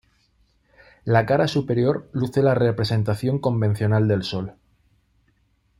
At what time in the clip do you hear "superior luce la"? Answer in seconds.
1.47-2.55